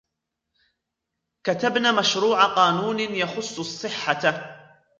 كتبن 1.43 1.95
مشروع 1.95 2.45
قانون 2.45 2.99
يخص 2.99 3.59
الصحة 3.59 4.21